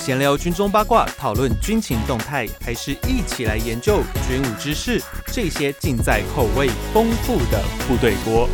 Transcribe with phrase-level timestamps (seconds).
[0.00, 4.98] 闲聊军中八卦，讨论军情动态，还是一起来研究军武知识？
[5.26, 8.48] 这些尽在口味丰富的部队锅。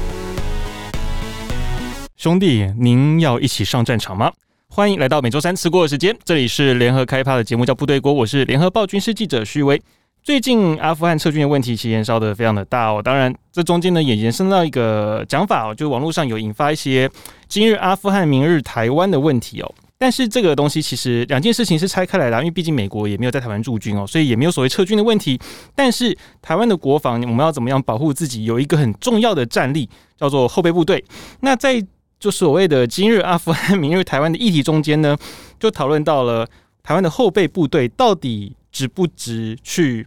[2.17, 4.33] 兄弟，您要一起上战场吗？
[4.69, 9.81] 欢迎来到每周三吃锅的时间，这里是联合开发的节目，叫部队锅，我是联合报军事记者徐威。
[10.25, 17.09] 最近阿富汗撤军的问题其实延烧得非常的大哦，当然这中间呢也延伸到一个讲法哦，就网络上有引发一些
[17.47, 19.73] 今日阿富汗，明日台湾的问题哦。
[19.99, 25.39] 但是这个东西其实两件事情是拆开来的，因为毕竟美国也没有在台湾驻军哦，所以也没有所谓撤军的问题。
[25.75, 28.45] 但是台湾的国防，我们要怎么样保护自己？
[28.45, 31.05] 有一个很重要的战力叫做后备部队。
[31.41, 31.83] 那在
[32.19, 35.17] 就所谓的今日阿富汗，明日台湾的议题中间呢，
[35.59, 36.47] 就讨论到了
[36.83, 38.55] 台湾的后备部队到底。
[38.77, 40.07] 值不值去？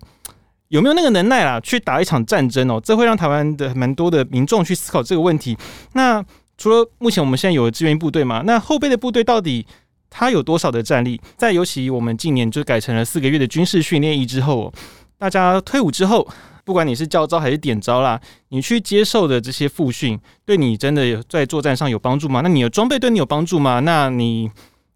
[0.68, 1.60] 有没有那个能耐啦？
[1.60, 2.80] 去打一场战争哦？
[2.86, 5.58] 这会让台湾的蛮多的民众去思考这个问题。
[5.94, 6.24] 那
[6.60, 8.44] 除了目前我们现在有的志愿部队嘛？
[8.46, 9.66] 那后备的部队到底
[10.10, 11.20] 它有多少的战力？
[11.38, 14.72] 在尤其我们近年就改成了四个月的军事训练役之后，
[15.18, 16.28] 大家退伍之后，
[16.66, 18.20] 不管你是教招还是点招啦，
[18.50, 22.42] 你去接受的这些复训，对你真的有在作战上有帮助吗？
[22.44, 23.80] 那你的装备对你有帮助吗？
[23.80, 24.52] 那你？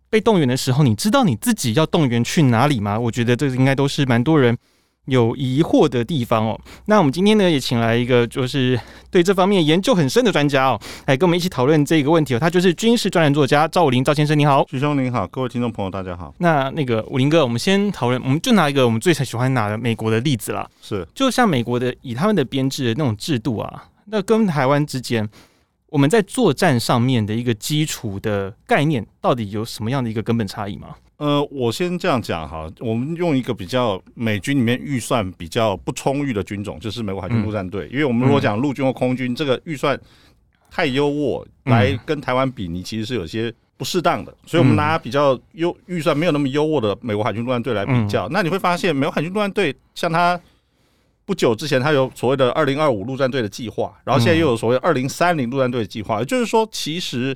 [0.09, 2.99] 被动员的时候，你知道你自己要动员去哪里吗？
[2.99, 4.55] 我觉得这应该都是蛮多人
[5.05, 6.59] 有疑惑的地方哦。
[6.85, 8.79] 那我们今天呢，也请来一个就是
[9.11, 12.39] 对这方面研究很深的专家哦，来跟我们一起讨论这个问题哦。
[12.39, 16.33] 他就是军事专栏作家赵武林赵先生，你好，徐兄您好，各位听众朋友大家好。
[16.37, 20.69] 那那个武林哥，我们先讨论，我们就拿一个我们最喜欢拿的美国的例子啦。
[20.81, 25.29] 是，就像美国的以他们的编制的那种制度啊，那跟台湾之间。
[25.89, 30.87] 我们在作战上面的一个基础的概念，到底有什么样的一个根本差异吗？
[31.17, 37.85] 呃，我先这样讲哈，我们用一个比较美军里面预算比较不充裕的军种，就是美国海军陆战队。
[37.87, 39.99] 嗯、因为我们如果讲陆军或空军，嗯、这个预算
[40.69, 44.35] 太优渥，来跟台湾比，你其实是有些不适当的。
[44.45, 50.39] 所以我们拿比较优预算没有那么优渥的美国海军陆战队来比较，嗯、那你会发现，美国海军陆战队像他。
[51.25, 56.19] 不久之前，他有所谓的“二零二五陆战队”的计划，然后现在又有所谓“二零三零陆战队”的计划。
[56.19, 57.33] 也就是说，其实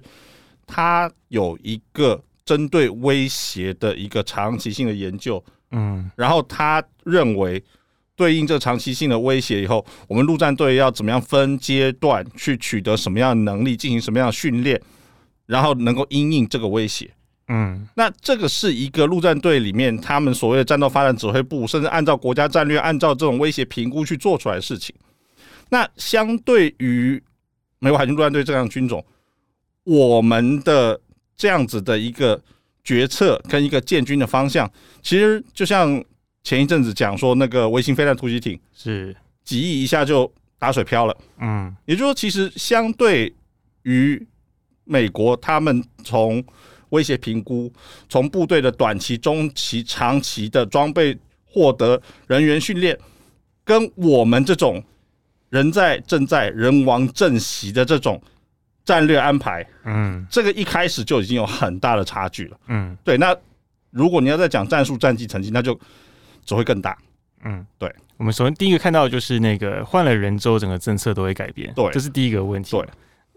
[0.65, 5.43] 他有一个针对威胁的一个长期性的研究。
[5.71, 7.61] 嗯，然后他认为，
[8.15, 14.81] 对应这长期性的威胁以后，我们陆战队要怎么样分阶段去取得什么样的能力，进行什么样的训练，
[15.45, 17.11] 然后能够因应这个威胁。
[17.49, 24.95] 嗯，那这个是一个陆战队里面他们所谓的战斗发展指挥部，甚至按照国家战略，按照这种威胁评估去做出来的事情。
[25.69, 27.21] 那相对于
[27.79, 29.05] 美国海军陆战队这样的军种，
[29.83, 30.97] 我们的
[31.37, 32.41] 这样子的一个
[32.83, 34.69] 决策跟一个建军的方向，
[35.01, 36.03] 其实就像
[36.43, 39.15] 前一阵子讲说，那个微型飞弹突击艇是。
[39.43, 41.17] 几亿一下就打水漂了。
[41.39, 43.33] 嗯，也就是说，其实相对
[43.83, 44.27] 于
[44.83, 46.43] 美国，他们从
[46.89, 47.71] 威胁评估，
[48.09, 52.99] 从部队的短期、中期、长期的装备获得、人员训练，
[53.63, 54.83] 跟我们这种
[55.49, 58.21] 人在正在、人亡政息的这种
[58.87, 63.17] 战略安排，嗯，这个一开始就已经有很大的差距了，嗯，对。
[63.17, 63.35] 那
[63.91, 65.77] 如果你要再讲战术、战绩、成绩，那就
[66.45, 66.97] 只会更大，
[67.43, 67.93] 嗯，对。
[68.15, 72.87] 我们首先第一个看到的就是那个换了人之后，整个政策都会改变，对，这是第一个问题，对。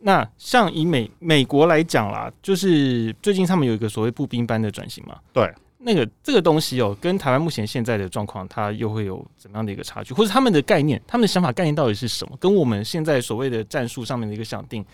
[0.03, 12.37] 那像以美美国来讲啦，就是最近他们有一个所谓步兵班的转型嘛，对，那个这个东西哦、喔，跟台湾目前现在的状况，它又会有怎么样的一个差距，或者他们的概念，他们的想法概念到底是什么？
[12.41, 14.85] 跟我们现在所谓的战术上面的一个想定，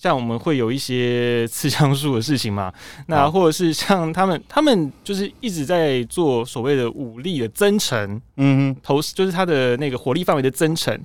[0.00, 2.72] 像我们会有一些刺枪术的事情嘛，
[3.06, 10.98] 那或者是像他们， 他们就是一直在做所谓的武力的增程，嗯哼，投就是他的那个火力范围的增程。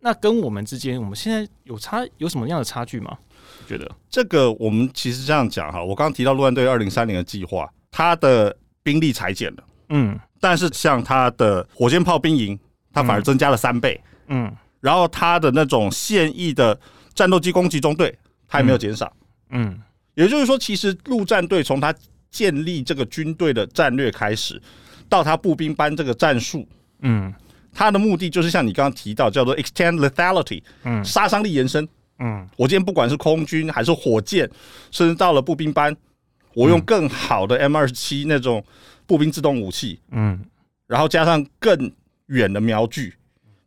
[0.00, 3.16] 那跟我们之间，我们现在有差有什么样的差距吗？
[3.68, 3.88] 觉得？
[4.10, 12.58] 这个我们其实这样讲哈，我刚刚提到陆战队二零三零的计划，它的兵力裁减了，嗯，但是像它的火箭炮兵营，
[12.92, 16.76] 它反而增加了三倍，嗯，然后它的那种现役的
[17.14, 18.12] 战斗机攻击中队，
[18.52, 19.10] 它也没有减少，
[19.48, 19.80] 嗯，
[20.12, 21.94] 也就是说，其实陆战队从他
[22.30, 24.60] 建立这个军队的战略开始，
[25.08, 26.68] 到他步兵班这个战术，
[27.00, 27.32] 嗯。
[27.74, 31.88] 他的目的就是像你刚刚提到，叫做 extend lethality，嗯，杀伤力延伸，
[32.18, 34.46] 嗯，我今天不管是空军还是火箭，
[34.90, 35.96] 甚至到了步兵班，
[36.52, 38.62] 我用更好的 M 二十七那种
[39.06, 40.44] 步兵自动武器，嗯，
[40.86, 41.90] 然后加上更
[42.26, 43.14] 远的瞄具，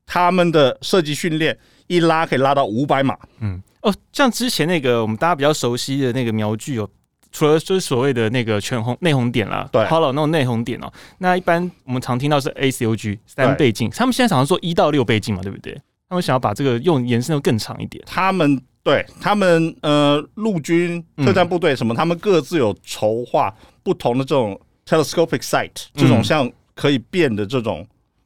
[0.05, 1.57] 他们的射击训练
[1.87, 6.89] 一拉可以拉到五百码，嗯，哦，像之前那个我们大家比较熟悉的那个瞄具哦。
[7.31, 15.77] 除了就是所谓的那个全红内红点啦，对，Hollow 那种内红点哦、喔，那一般我们常听到是 ACOG 三倍镜，他们现在常常说一到六倍镜嘛，对不对？
[16.07, 18.01] 他们想要把这个用延伸的更长一点。
[18.07, 23.53] 他们对他们呃陆军特战部队什么，嗯、他们各自有筹划
[23.83, 27.85] 不同的这种 telescopic sight 这种像可以变的这种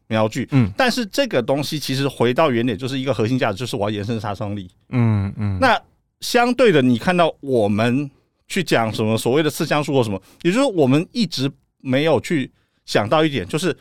[0.09, 5.57] 瞄具，嗯，但是这个东西其实回到原点就是一个核心价值，就是我要延伸杀伤力，嗯嗯。
[5.61, 5.79] 那
[6.19, 8.09] 相对的，你看到我们
[8.47, 12.51] 去讲什么所谓的刺枪术或什么，也就是说我们一直没有去
[12.85, 13.75] 想到一点，就是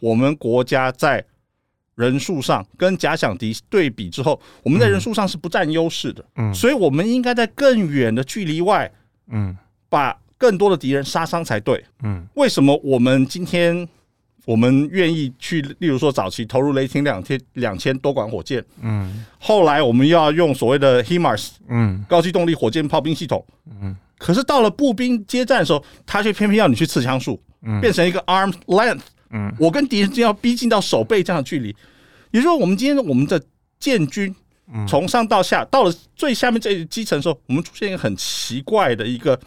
[0.00, 1.22] 我们国家在
[1.94, 8.90] 人数上跟假想敌对比之后，我们在人数上是不占优势的，嗯，所以我们应该在更远的距离外，
[9.28, 9.54] 嗯，
[9.90, 13.86] 把更多的敌人杀伤才对，嗯，为什么我们今天
[14.46, 23.44] 我们愿意去，例如说早期投入雷霆两千两千多管火箭，嗯，后来我们要用所谓的 HIMARS，嗯，高机动力火箭炮兵系统，
[23.82, 29.00] 嗯，可是到了步兵接战的时候，他却偏偏要你去刺枪术，嗯，变成一个 arm length，
[29.30, 31.68] 嗯，我跟敌人就要逼近到手背这样的距离，
[32.30, 33.42] 也就是说，我们今天我们的
[33.80, 34.32] 建军
[34.86, 39.38] 从上到下到了最下面这一基层的时候，我们出现一个很奇怪的一个。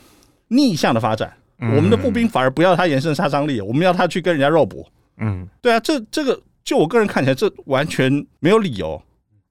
[0.52, 4.88] 逆向的发展，我们的步兵反而不要他延伸杀伤力，我们要他去跟人家肉搏。
[5.18, 9.02] 嗯，对啊，这这个就我个人看起来，这完全没有理由，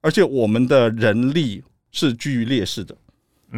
[0.00, 1.62] 而且我们的人力
[1.93, 2.96] 是居于劣势的。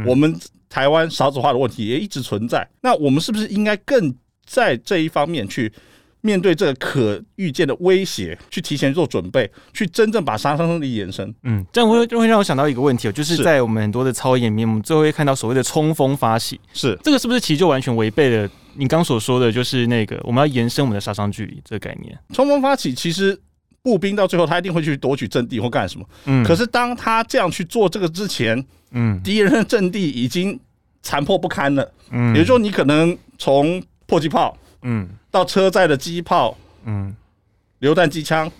[0.06, 0.34] 我们
[0.68, 4.14] 台湾少子化的问题也一直存在，那我们是不是应该更
[4.44, 5.72] 在这一方面去？
[6.22, 11.34] 面对这个可预见的威胁，去提前做准备，去真正把杀伤力延伸。
[11.44, 16.60] 嗯，这样会就会让我想到一个问题哦，就是在我们很多的操演里面，我们最后会看到所谓的冲锋发起。
[16.74, 22.18] 是这个是不是其实就完全违背了你刚所说的，就是那个我们要延伸我们的杀伤距离这个概念？
[22.34, 23.38] 冲锋发起，其实
[23.82, 26.06] 步兵到最后他一定会去夺取阵地或干什么。
[26.26, 30.60] 嗯，可是当他这样去做这个之前，嗯，敌人的阵地已经
[31.02, 31.92] 残破不堪了。
[32.10, 34.54] 嗯，也就是说，你可能从迫击炮。
[34.82, 37.14] 嗯，到车载的机炮，嗯，
[37.80, 38.50] 榴弹机枪，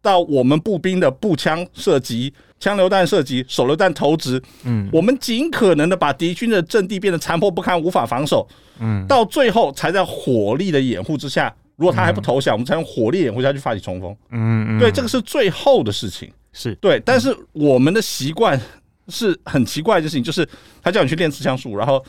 [0.00, 8.46] 到我们步兵的步枪射击、枪榴弹射击、手榴弹投掷，嗯，我们尽可能的把敌军的阵地变得残破不堪、无法防守，
[8.78, 16.74] 嗯，到最后才在火力的掩护之下，如果他还不投降，我们才用火力掩护下去发起冲锋，嗯嗯，对，这个是最后的事情，是。
[16.76, 18.60] 对，但是我们的习惯
[19.08, 20.48] 是很奇怪的事情，就是
[20.82, 22.04] 他叫你去练刺枪术，然后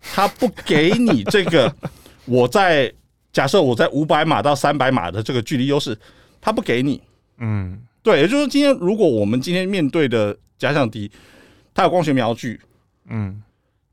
[0.00, 1.72] 他不给你这个。
[2.26, 2.92] 我在
[3.32, 5.98] 假设我在五百码到三百码的这个距离优势，
[6.40, 7.00] 他不给你，
[7.38, 11.10] 嗯，对，也就是说，今天如果我们今天面对的假想敌，
[11.74, 12.60] 他有光学瞄具，
[13.08, 13.42] 嗯，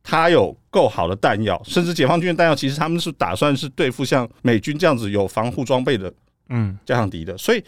[0.02, 6.14] 他有够好的弹药，甚至解放军的弹药，其实他们是打算是对付像美军这样子有防护装备的，
[6.50, 7.64] 嗯，假想敌的，所以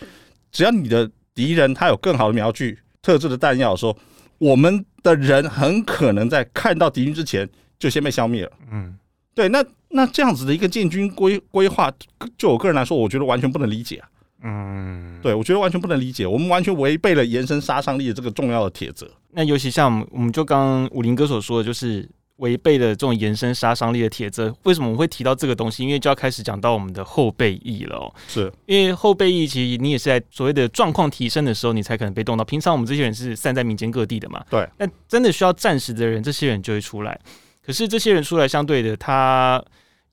[0.52, 3.98] 只要你的敌人他有更好的瞄具、特制的弹药的时候，
[4.38, 7.48] 我们的人很可能在看到敌军之前
[7.78, 8.98] 就先被消灭了，嗯。
[9.34, 9.62] 对，那
[9.96, 11.92] 那这样子的一个建军规规划，
[12.38, 14.08] 就我个人来说，我觉得完全不能理解啊。
[14.44, 19.10] 嗯，对，我觉得完全不能理解，我们完全违背了延伸杀伤力的这个重要的铁则。
[19.32, 24.54] 那尤其像我们就刚刚武林哥所说的，就是违背了这种延伸杀伤力的铁则。
[24.64, 25.84] 为什么我会提到这个东西？
[25.84, 28.14] 因为就要开始讲到我们的后备役了哦。
[28.28, 32.44] 是因为后备役，其实你也是在所谓的状况提升的时候，你才可能被动到。
[32.44, 34.44] 平常我们这些人是散在民间各地的嘛。
[34.50, 34.68] 对。
[34.78, 37.20] 那真的需要战时的人，这些人就会出来。
[37.66, 39.64] 可是这些人出来，相对的，他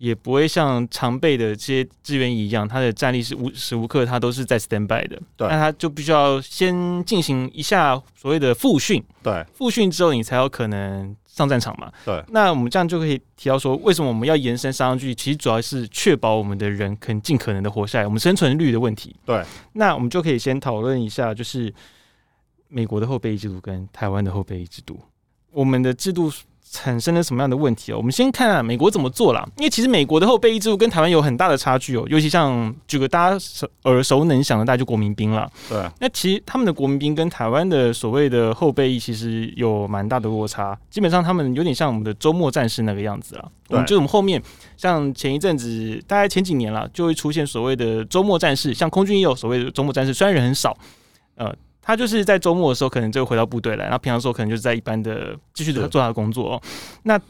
[0.02, 5.16] 也不会像常备的这些志愿役一样，它的战力是无时无刻它都是在 stand by 的。
[5.36, 9.00] 对，那他就必须要先进行一下所谓的复训。
[9.22, 11.88] 对，复训之后你才有可能上战场嘛。
[12.04, 15.14] 对，那我们这样就可以提到说，为什么我们要延伸杀伤距离？
[15.14, 19.14] 其实主要是确保我们的人可以尽可能的活下来，我们生存率的问题。
[19.24, 21.72] 对，那我们就可以先讨论一下，就是
[22.66, 24.98] 美国的后备役制度跟台湾的后备役制度，
[25.52, 26.28] 我们的制度。
[26.72, 27.98] 产生了什么样的问题哦？
[27.98, 29.46] 我们先看啊，美国怎么做啦。
[29.58, 32.04] 因为其实美国的后备役制度跟台湾有很大的差距哦。
[32.08, 33.38] 尤其像举个大家
[33.84, 35.48] 耳熟能详的，大家就国民兵了。
[35.68, 40.76] 对，那其实他们的国民兵跟台湾的所谓的后备役其实有蛮大的落差。
[40.88, 43.46] 基本上他们有点像我们的周末战士那个样子啊。
[43.68, 44.42] 对，就我们后面
[44.78, 50.74] 像前一阵子，大概前几年了，就会出现所谓的周末战士，像空军也有所谓的周末战士，虽然人很少，
[51.36, 51.54] 呃。
[51.82, 56.62] 他就是在周末的时候，可能就回到部队来，然后平常时候可能就是在一般的继续做他的工作哦。
[57.02, 57.20] 那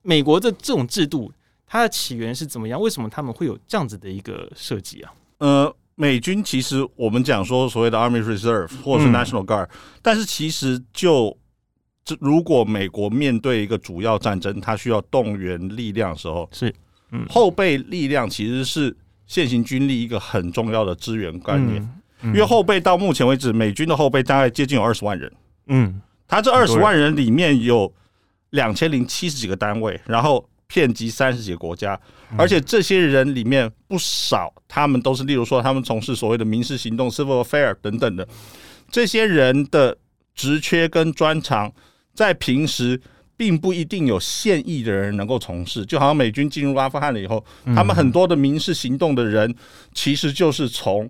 [0.00, 1.30] 美国的这种制度，
[1.66, 2.80] 它的起源是怎么样？
[2.80, 5.12] 为什么他们会有这样子的一个设计啊？
[5.38, 11.36] 呃，美军其实我们讲说所谓的 Army Reserve 或者是 National Guard，嗯，但是其实就
[12.02, 16.74] 这如果美国面对一个主要战争，它需要动员力量的时候，是
[17.10, 18.96] 嗯，后备力量其实是
[19.26, 21.82] 现行军力一个很重要的资源概念。
[21.82, 25.32] 嗯因为后备到目前为止，美军的后备大概接近有二十万人。
[25.66, 27.92] 嗯，他这二十万人里面有
[28.50, 31.98] 两千零七十几个单位，然后遍及三十几个国家，
[32.36, 38.26] 而且这些人里面不少，他们都是例如说他们从事所谓的民事行动 （civil affair） 等等的。
[38.90, 39.96] 这些人的
[40.34, 41.72] 职缺跟专长，
[42.14, 43.00] 在平时
[43.36, 45.84] 并不一定有现役的人能够从事。
[45.84, 47.44] 就好像美军进入阿富汗了以后，
[47.74, 49.54] 他们很多的民事行动的人，
[49.92, 51.08] 其实就是从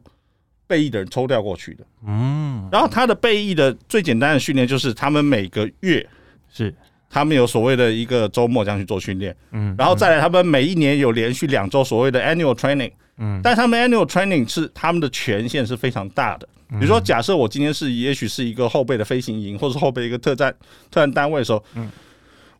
[0.68, 1.84] 备役的人抽调过去的。
[2.06, 6.08] 嗯，然后他的备役的最简单的训练就是他们每个月
[6.48, 6.72] 是。
[7.10, 16.46] 他们有所谓的一个周末这样去做训练，嗯，然后再来，他们每一年有连续两周所谓的 annual training，嗯，但他们 annual training 是他们的权限是非常大的。
[16.68, 20.54] 比如说，假设我今天是也许是一个后备的飞行营，或者是后备一个特战
[20.90, 21.90] 特战单位的时候，嗯，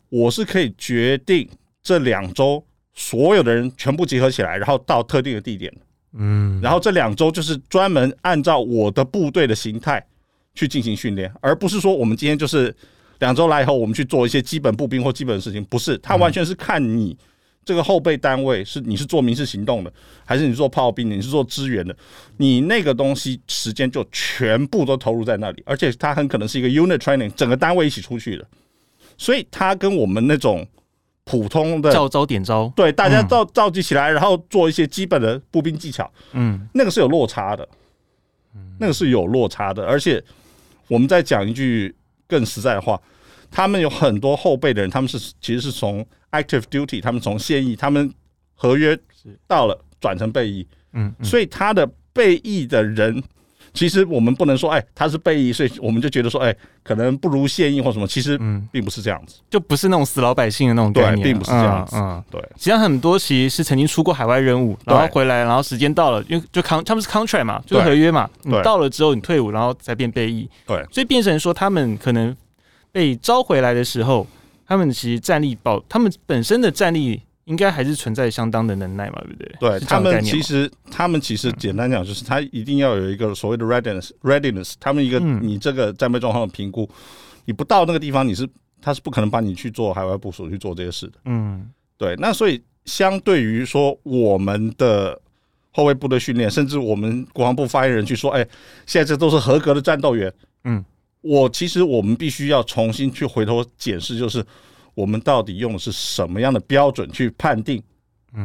[0.09, 1.47] 我是可以决定
[1.83, 5.71] 这两周所有的人全部集合起来，然后到特定的地点，
[6.13, 10.05] 嗯，然后这两周就是专门按照我的部队的形态
[10.53, 12.75] 去进行训练，而不是说我们今天就是。
[13.19, 17.17] 两周来以后，我们去做一些基本步兵或基本的事情，不是，他完全是看你
[17.65, 19.91] 这个后备单位是你是做民事行动的，
[20.23, 21.93] 还是你做炮兵的，你是做支援的，
[22.37, 28.47] 你那个东西时间就全部都投入在那里，而且他很可能是一个 unit training，整个单位一起出去的，
[29.17, 30.65] 所以他跟我们那种
[31.29, 37.67] 普通的照招点招，对，大家召召集起来，然后做一些基本的步兵技巧，嗯，那个是有落差的，
[38.79, 40.23] 那个是有落差的，而且
[40.87, 41.95] 我们再讲一句。
[42.31, 43.01] 更实在的话，
[43.49, 48.13] 他们有很多后备的人，他们是其实是从 active duty，他们从现役，他们
[48.53, 48.95] 合约
[49.47, 53.23] 到了转成备役，嗯，所以他的备役的人，
[53.79, 58.37] 其实我们不能说，哎，他是被役，所以我们就觉得说，哎，可能不如现役或什么，其实
[58.73, 62.41] 并不是这样子，就不是那种死老百姓的那种概念，并不是这样子，嗯，对。
[62.57, 72.35] 实际上很多其实是曾经出过海外任务，然后回来，然后时间到了，因为就 con 他们是 contract 嘛，就是合约嘛，你到了之后你退伍，然后再变备役，对，所以变成说他们可能。
[72.91, 74.25] 被招回来的时候，
[74.67, 79.79] 他们其实战力保，他们本身的战力应该还是存在相当的能耐嘛，对不对？
[79.79, 86.87] 对，他们其实，他们其实简单讲就是，他一定要有一个所谓的 readiness，readiness，他们一个你这个战备状况的评估，
[87.45, 88.47] 你不到那个地方，你是
[88.79, 91.13] 他是不可能帮你去做海外部署去做这些事的。
[91.25, 92.15] 嗯，对。
[92.17, 95.19] 那所以相对于说我们的
[95.71, 98.47] 后卫部队训练，甚至我们国防部发言人去说，哎，
[98.85, 100.31] 现在这都是合格的战斗员。
[100.65, 100.85] 嗯。
[101.21, 104.41] 我其实我们必须要重新去回头检视，就是
[104.99, 107.81] 我们到底用的是什么样的标准去判定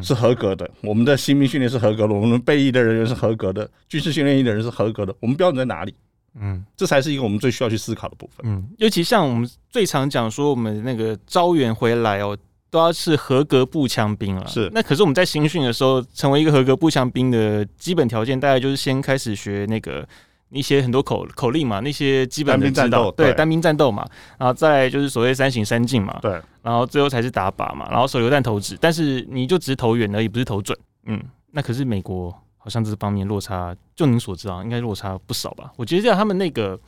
[0.00, 0.70] 是合格的？
[0.82, 5.92] 我们的新兵训练是合格的，我们备役的人员是合格的，军事训练营的人是合格的，我们标准在哪里？
[6.40, 8.46] 嗯，这才是一个我们最需要去思考的部分。
[8.48, 12.38] 嗯，尤其像我们最常讲说，我们那个招员回来哦，
[12.70, 14.46] 都要是合格步枪兵了。
[14.46, 20.06] 是，那可是我们在新训的时候，成为一个合格步枪兵的基本条件，大概就是先开始学那个。
[20.54, 24.06] 一些很多口口令嘛，那些基本的战斗，对，单兵战斗嘛，
[24.38, 31.20] 然后再就是所谓三行三进嘛，对，然后最后才是打靶嘛，然后手榴弹投掷，但是你就只是投远而已，不是投准，嗯，
[31.50, 35.72] 那可是美国好像这方面落差，就您所知啊，应该落差不少吧？
[35.76, 36.78] 我觉得像他们那个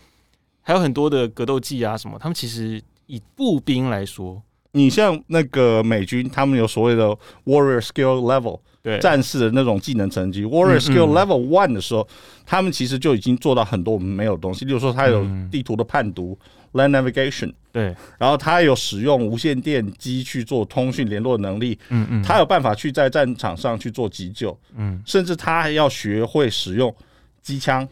[0.63, 4.41] 还有很多的格斗技啊什么，他们其实以步兵来说，
[4.73, 7.09] 你像那个美军，他们有所谓的
[7.45, 8.61] warrior skill level。
[8.87, 9.01] 对。
[9.01, 12.07] 战士的那种技能层级，Warrior Skill Level One 的时候，
[12.47, 14.65] 他们其实就已经做到很多我们没有的东西。
[14.65, 16.39] 例如说，他有地图的判读
[16.75, 26.95] ，Land Navigation，对，然后他有使用无线电机去做通讯联络的能力，嗯嗯，他有办法去在战场上去做急救，嗯，甚至他还要学会使用
[27.43, 27.89] 机枪，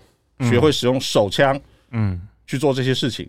[0.48, 1.60] 学会使用手枪，
[1.90, 3.28] 嗯，去做这些事情。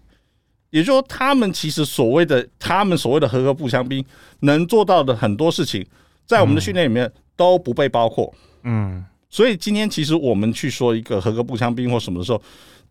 [0.69, 4.05] 也就是说，他们其实所谓的他们所谓的合格步枪兵
[4.41, 5.83] 能做到的很多事情，
[6.27, 7.11] 在我们的训练里面。
[7.35, 12.41] 都不被包括，嗯，所以今天其实我们去说一个合格步枪兵或什么的时候，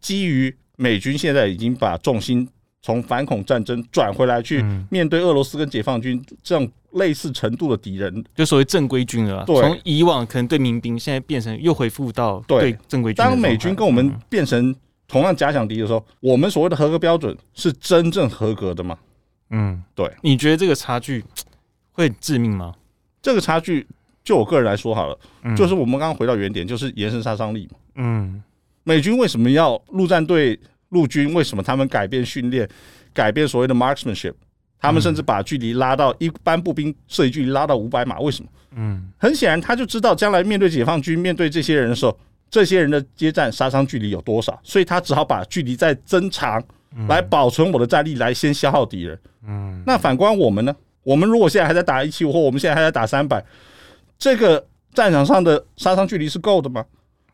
[0.01, 2.47] 基于美军现在已经把重心
[2.83, 9.45] 从反恐战争转回来，去面对俄罗斯跟解放军这样类似程度的敌人，就所谓正规军了。
[9.47, 13.17] 对，从以往可能对民兵，现在变成又恢复到对正规军。
[13.17, 14.75] 当美军跟我们变成
[15.09, 18.99] 同样假想敌的时候，我们所谓的合格标准是真正合格的吗？
[19.51, 20.13] 嗯，对。
[20.23, 21.25] 你觉得这个差距
[21.93, 22.75] 会致命吗？
[23.23, 23.87] 这个差距。
[24.25, 25.19] 就我个人来说好了，
[25.55, 27.79] 就是我们刚刚回到原点，就是延伸杀伤力嘛。
[27.97, 28.43] 嗯，
[28.83, 31.35] 美军为什么要陆战队、陆军？
[31.35, 32.67] 为什么他们改变训练，
[33.13, 34.33] 改变所谓的 marksmanship？
[34.81, 38.19] 他们甚至把距离拉到一般步兵射击距离拉到五百码？
[38.21, 38.51] 为什么？
[38.77, 42.19] 嗯，很显然他就知道将来面对解放军、面对这些人的时候，
[42.51, 46.63] 这些人的接战杀伤距离有多少，所以他只好把距离再增长，
[47.09, 49.19] 来保存我的战力，来先消耗敌人。
[49.47, 50.75] 嗯，那反观我们呢？
[51.03, 53.45] 我们如果现在还在打一七五，或我们现在还在打三百。
[54.19, 56.85] 这个战场上的杀伤距离是够的吗？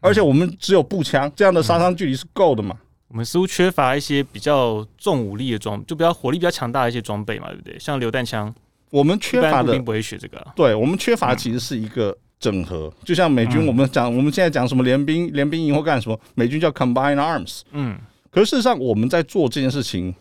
[0.00, 2.74] 而且我们只有步枪，这样的杀伤距离是够的吗？
[3.08, 7.78] 我们似乎缺乏一些比较重武力的装，就比较火力比较强大的一些装备嘛，对不对？
[7.78, 8.54] 像榴弹枪，
[8.90, 10.46] 我们缺乏的，并不会学这个。
[10.56, 12.90] 对，我们缺乏其实是一个整合。
[13.04, 17.62] 就像美军，我们讲我们现在讲什么联兵联兵营或干什么，美军叫 combine arms。
[17.72, 17.98] 嗯，
[18.30, 20.14] 可是事实上我们在做这件事情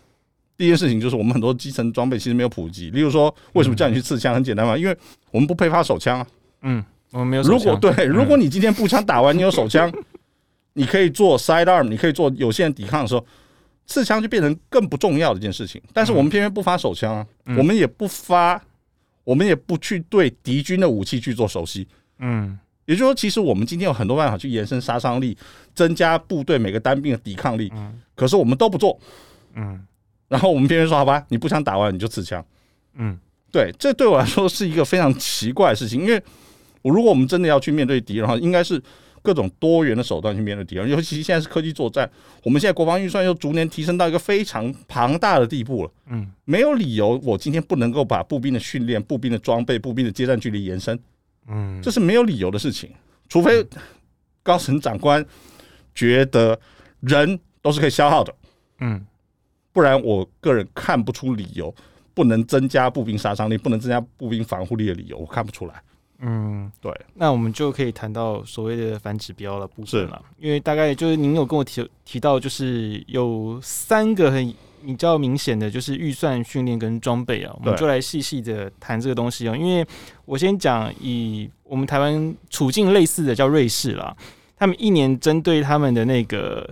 [0.58, 2.90] 第一件事情就是我们很多基层装备其实没有普及。
[2.90, 4.34] 例如说，为什么叫你去刺枪？
[4.34, 4.98] 很简单嘛，因为
[5.32, 6.28] 我们不配发手枪啊。
[6.62, 7.44] 嗯，我们没有。
[7.44, 9.92] 如果对，如果你今天步枪打完，你有手枪，
[10.74, 13.26] 你可以做 side arm，你可以做有限抵抗的时候，
[13.88, 15.82] 刺枪就变成更不重要的一件事情。
[15.94, 18.62] 但是我们偏偏不发手枪啊，我们也不发，
[19.24, 21.88] 我们也不去对敌军的武器去做熟悉。
[22.20, 22.58] 嗯。
[22.86, 25.38] 也就是说，其实我们今天有很多办法去延伸杀伤力，
[25.76, 27.72] 增加部队每个单兵的抵抗力。
[27.76, 28.02] 嗯。
[28.16, 29.00] 可是我们都不做。
[29.54, 29.80] 嗯。
[30.28, 32.44] 然后我们偏偏说：“好吧，你步枪打完你就刺枪。”
[32.98, 33.20] 嗯。
[33.52, 36.20] 对，这对我来说是一个非常奇怪的事情，因为
[36.82, 38.82] 我如果我们真的要去面对敌人的话，应该是
[39.22, 40.90] 各种多元的手段去面对敌人。
[40.90, 42.10] 尤其现在是科技作战，
[42.44, 45.92] 我们现在国防预算又逐年提升到一个非常庞大的地步了。
[46.08, 46.32] 嗯。
[46.46, 50.98] 没有理由我今天不能够把步兵的训练、步兵的装备、步兵的接战距离延伸。
[51.48, 52.92] 嗯，这是没有理由的事情，
[53.28, 53.66] 除非
[54.44, 55.26] 高层长官
[55.96, 56.60] 觉得
[57.02, 58.34] 人都是可以消耗的，
[58.80, 59.04] 嗯，
[59.72, 61.74] 不然我个人看不出理由
[62.14, 65.82] 不能增加步兵杀伤力、不能增加步兵防护力的理由，我看不出来。
[66.20, 74.54] 嗯，对，那我们就可以谈到所谓的反指标的部分了，因为大概就是您有跟我提提到，就是有三个很。
[74.82, 79.54] 比较明显的就是预算、训练跟装备啊，我们就来细细的谈这个东西哦。
[79.54, 79.86] 因为
[80.24, 84.16] 我先讲以我们台湾处境类似的叫瑞士啦，
[84.56, 86.66] 他们一年针对他们的那个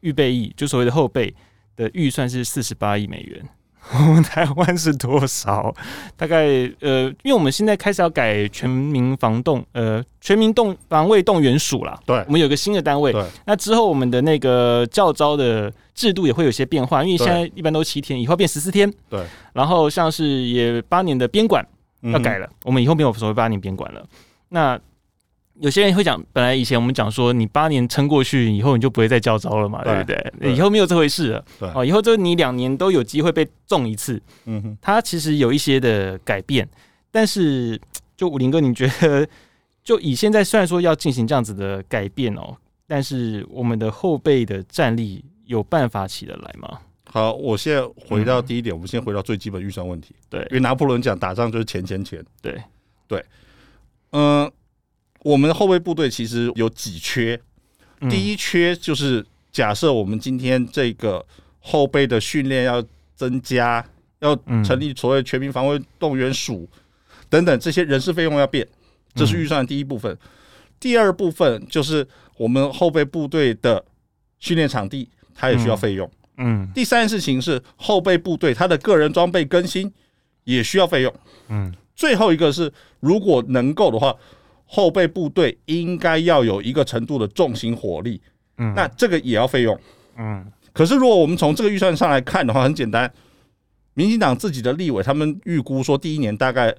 [0.00, 1.34] 预备役，就所谓的后备
[1.74, 3.42] 的预算是四十八亿美元。
[3.92, 5.74] 我们台湾是多少？
[6.16, 6.46] 大概
[6.80, 11.98] 呃，因为我们现在开始要改全民防动呃全民动防卫动员署啦。
[12.06, 13.12] 对，我们有个新的单位。
[13.12, 18.92] 对，那之后我们的那个教招的制度也会有些变化，因为现在一般都七天，以后变十四天。
[19.08, 21.64] 对，然后像是也八年的编管
[22.00, 24.04] 要改了，嗯、我们以后没有所谓八年编管了。
[24.48, 24.78] 那
[25.60, 30.32] 有些人会讲，本来以前我们讲说，你八年撑过去以后，你就不会再交招了嘛，对不对？
[30.40, 31.44] 对，以后没有这回事了。
[31.60, 34.20] 对，哦，以后就你两年都有机会被中一次。
[34.46, 36.68] 嗯哼，它其实有一些的改变，
[37.12, 37.80] 但是
[38.16, 39.24] 就武林哥，你觉得
[39.84, 42.56] 就以现在虽然说要进行这样子的改变哦，
[42.88, 46.80] 但是我们的后备的战力有办法起得来吗？
[47.04, 50.16] 好，我现在回到第一点，嗯、我们先回到最基本预算问题。
[50.28, 52.24] 对，因为拿破仑讲打仗就是钱钱钱。
[52.42, 52.60] 对，
[53.06, 53.24] 对，
[54.10, 54.50] 嗯。
[55.24, 57.40] 我们的后备部队其实有几缺，
[58.10, 61.24] 第一缺就是假设我们今天这个
[61.60, 62.84] 后备的训练要
[63.16, 63.82] 增加，
[64.18, 66.68] 要成立所谓全民防卫动员署
[67.30, 68.68] 等等，这些人事费用要变，
[69.14, 70.14] 这是预算的第一部分。
[70.78, 72.06] 第二部分就是
[72.36, 73.82] 我们后备部队的
[74.40, 76.08] 训练场地，它也需要费用。
[76.36, 76.68] 嗯。
[76.74, 79.90] 第三件事情是后备部队他的个人装备更新
[80.44, 81.14] 也需要费用。
[81.48, 81.74] 嗯。
[81.96, 84.14] 最后一个是如果能够的话。
[84.66, 88.20] 后备部队应该要有一个程度的重型火力，
[88.58, 89.78] 嗯，那这个也要费用，
[90.16, 90.44] 嗯。
[90.72, 93.08] 可是如果我们从这个预算上来看的话，很简单，
[93.94, 96.74] 民进党自己的立委他们预估说，第一年大概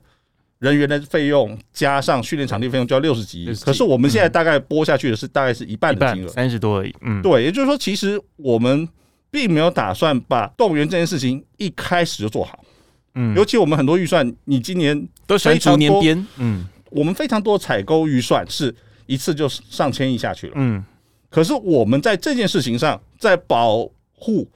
[0.60, 8.86] 人员的费用加上训练场地费用就要六十几亿，可是我们现在大概拨下去的是大概是一半的金额，三十多而已，嗯，对，也就是说，其实我们
[9.32, 12.65] 并没有打算把动员这件事情一开始就做好，
[13.13, 16.67] 嗯，尤其我们很多预算，你今年都是逐年编，嗯。
[16.95, 18.73] 我们非常多采购预算是
[19.05, 20.81] 一次就上千亿下去了，嗯，
[21.29, 24.49] 可是我们在这件事情上，在保护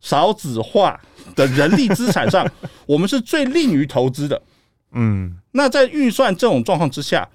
[0.00, 1.00] 少子化
[1.36, 2.44] 的人力资产上，
[2.86, 4.42] 我们是最吝于投资的，
[4.90, 7.28] 嗯，那在预算这种状况之下，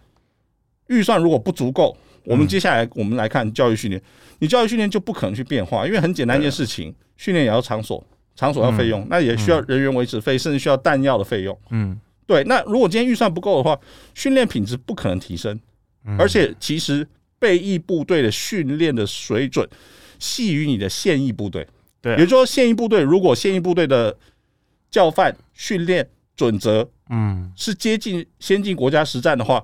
[0.88, 4.02] 预算如果不足够，我们接下来我们来看教育训练，
[4.40, 11.98] 你教育训练就不可能去变化，因为很简单一件事情，训练也要场所，场所要费用，那也需要人员维持费，甚至需要弹药的费用，嗯。
[12.26, 13.80] 对，那如果今天预算不够的话，
[14.14, 15.60] 训练品质不可能提升，
[16.18, 17.08] 而且其实
[17.40, 19.68] 备役部队的训练的水准
[20.20, 21.68] 系于你的现役部队。
[22.02, 24.18] 对，也就是说，现役部队如果现役部队的
[24.90, 29.64] 教范训练准则，嗯，是接近先进国家实战的话，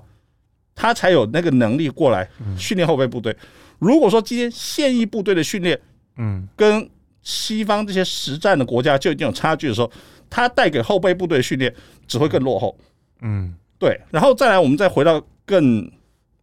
[0.74, 3.36] 他才有那个能力过来训练后备部队。
[3.78, 5.80] 如果说今天现役部队的训练，
[6.16, 6.88] 嗯，跟
[7.28, 9.92] 西方这些实战的国家就已经有差距的时候，
[10.30, 11.72] 他带给后备部队训练
[12.06, 12.74] 只会更落后。
[13.20, 14.00] 嗯，对。
[14.10, 15.92] 然后再来，我们再回到更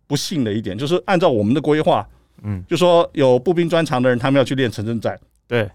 [0.05, 2.07] 不幸的一点，就是按照我们的规划，
[2.43, 5.67] 嗯，就说有步兵专长的人，他们要去练城镇战，对。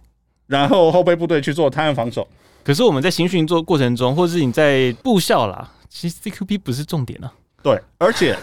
[0.47, 2.27] 然后后备部队去做滩岸防守。
[2.63, 7.33] 可是我们在行训做过程中，或者是你在部校啦，其实 CQB 不是重点啊。
[7.65, 8.37] 对，而且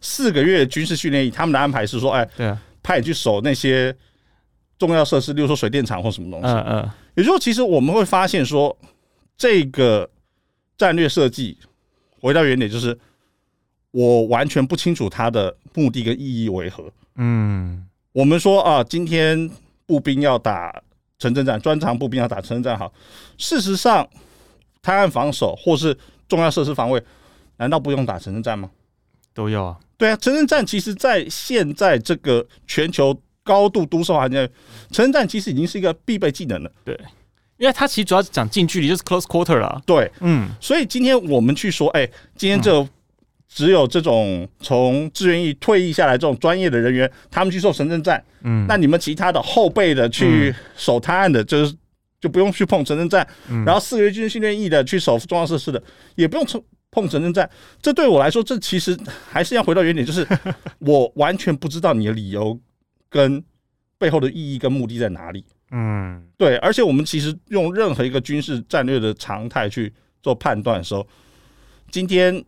[0.00, 3.92] 四个月军事训练营，他们的安排是说，哎，对啊，派你去守那些
[4.86, 6.46] 重要设施，例如说水电厂或什么东西。
[6.46, 6.90] 嗯嗯。
[7.14, 8.76] 也就是说，其实我们会发现说。
[9.36, 10.08] 这个
[10.78, 11.58] 战略设计，
[12.20, 12.96] 回到原点，就是
[13.90, 16.84] 我完全不清楚它的目的跟意义为何。
[17.16, 19.50] 嗯，我们说啊，今天
[19.86, 20.72] 步兵要打
[21.18, 22.78] 城镇战，专长步兵要打城镇战。
[22.78, 22.92] 好，
[23.36, 24.08] 事实上，
[24.80, 27.02] 滩岸防守或是重要设施防卫，
[27.56, 28.70] 难道不用打城镇战吗？
[29.34, 29.80] 都要啊。
[29.96, 34.40] 对啊，城镇战其实，在现在这个全球高度都市化环境，
[34.90, 36.72] 城镇战其实已经是一个必备技能了。
[36.84, 36.98] 对，
[37.58, 39.80] 因为它其实主要是讲近距离，就是 close quarter 啦。
[39.86, 42.84] 对，嗯，所以今天我们去说，哎，今天这
[43.48, 51.76] 只有这种从志愿役退役下来这种专业的人员，他们去做城镇战，嗯，那你们其他的后辈的去守滩岸的，就是
[52.20, 53.26] 就不用去碰城镇战，
[53.66, 55.80] 然后四个月军事训练役的去守重要设施的，
[56.14, 56.64] 也不用从。
[56.90, 57.50] 碰城镇战，
[57.82, 58.96] 这对我来说，这其实
[59.28, 60.24] 还是要回到原点，就是
[60.78, 62.56] 我完全不知道你的理由
[63.14, 63.40] 跟
[63.96, 65.44] 背后的意义跟目的在哪里。
[65.70, 66.56] 嗯，对。
[66.56, 71.06] 而且我们其实用任何一个军事战略的常态去做判断的时候，
[71.92, 72.44] 今天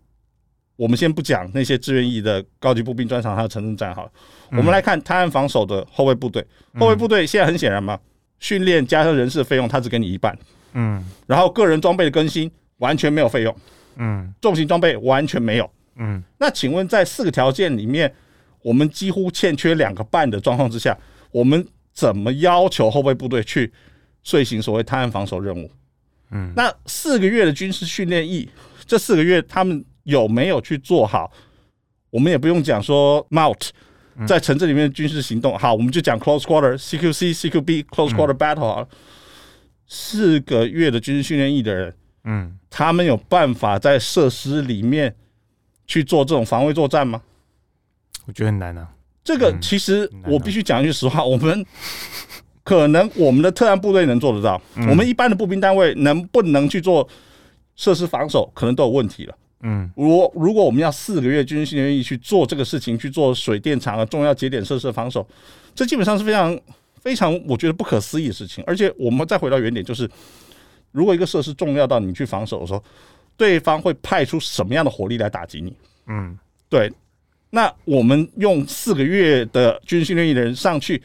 [0.74, 4.10] 我们先不讲那些志愿役的高级步兵专场，还有城镇战好了，
[4.50, 6.44] 我们来看滩岸防守的后卫部队。
[6.80, 7.96] 后卫部队现在很显然嘛，
[8.40, 10.36] 训练加上人事的费用，他只给你一半。
[10.72, 13.56] 嗯，然后个人装备的更新完全没有费用。
[13.98, 15.70] 嗯，重型装备完全没有。
[15.94, 18.12] 嗯，那请问在四个条件里面，
[18.66, 20.98] 我们几乎欠缺两个半的状况之下，
[21.30, 23.72] 我们怎么要求后备部队去
[24.24, 25.70] 遂行所谓滩岸防守任务？
[26.32, 28.48] 嗯，那四个月的军事训练役，
[28.84, 31.30] 这四个月他们有没有去做好？
[32.10, 33.68] 我们也不用讲说 Mount
[34.26, 38.88] 在城镇里面的军事行动，好，我们就讲 Close Quarter CQC CQB Close Quarter Battle 好了。
[39.86, 41.94] 四个月的军事训练役的人。
[42.24, 45.14] 嗯，他们有办法在设施里面
[45.86, 47.22] 去做这种防卫作战吗？
[48.26, 48.88] 我觉得很难啊。
[49.24, 51.64] 这个其实我必须讲一句实话，我们
[52.62, 57.08] 可能我们的特战部队能做得到，我们一般的步兵单位能不能去做
[57.74, 59.36] 设施防守，可能都有问题了。
[59.62, 65.26] 嗯，如如果我们要四个月军事训练役去做这个事情，去做水电厂啊重要节点设施的防守，
[65.74, 66.58] 这基本上是非常
[67.00, 68.62] 非常我觉得不可思议的事情。
[68.66, 70.08] 而且我们再回到原点，就是。
[70.92, 72.82] 如果一个设施重要到你去防守的时候，
[73.36, 75.76] 对方会派出什么样的火力来打击你？
[76.06, 76.38] 嗯，
[76.70, 76.90] 对。
[77.50, 81.02] 那我们用四个月的军训练役的人上去，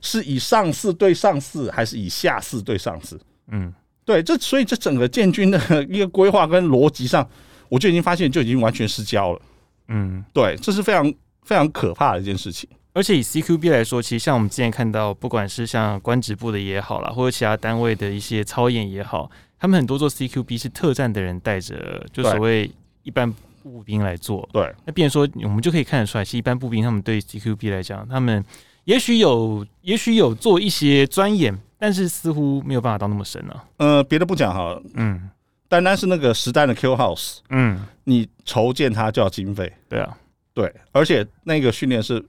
[0.00, 3.20] 是以上四对上四，还是以下四对上四？
[3.48, 3.72] 嗯，
[4.04, 4.22] 对。
[4.22, 7.28] 这所以这整个建军的一个规划跟逻辑上，
[7.68, 9.40] 我就已经发现就已经完全失焦了。
[9.88, 11.12] 嗯，对，这是非常
[11.44, 12.68] 非常可怕的一件事情。
[12.94, 22.70] 而且以 CQB 来说，其实像我们之前看到，不管是像官职部的也好啦，或者其他单位的一些操演也好，他们很多做 CQB 是特战的人带着，就所谓
[23.02, 23.32] 一般
[23.70, 24.48] 步兵来做。
[24.52, 28.44] 对，那变说，我们就可以看得出来，其实一般步兵他们对 CQB 来讲，他们
[28.84, 33.64] 也许有，也许有做一些钻研，但是似乎没有办法到那么深啊。
[33.78, 35.30] 呃，别的不讲哈，嗯，
[35.68, 39.72] 单单是那个实弹的 Kill House，嗯，你筹建它就要经费。
[39.88, 40.16] 对啊，
[40.52, 42.24] 对，而且那个训练是。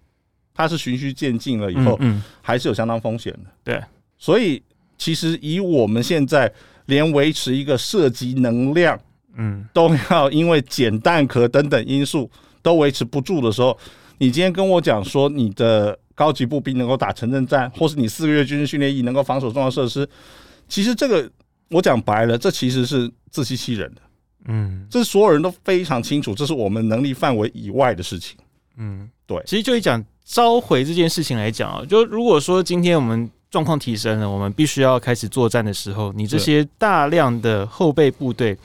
[0.55, 3.39] 它是循序渐进了以后，嗯还是有相当风险的。
[3.63, 3.83] 对，
[4.19, 4.61] 所以
[4.99, 6.53] 其实以我们现在
[6.85, 8.95] 连维持一个射击能量，
[9.35, 12.29] 嗯，都要因为减弹壳等等因素
[12.61, 13.77] 都维持不住的时候，
[14.17, 20.07] 你今天跟我讲说你的高级步兵能够打城镇战，或是你四个月军事训练营能够防守重要设施，
[20.67, 21.29] 其实这个
[21.69, 24.01] 我讲白了，这其实是自欺欺人的。
[24.45, 28.37] 嗯，这是所有人都非常清楚，这是我们能力范围以外的事情。
[28.77, 30.03] 嗯，对，其实就一讲。
[30.25, 38.57] 召回这件事情来讲啊，就如果说今天我们状况提升了，我们必须要开始作战的时候，你这些大量的后备部队，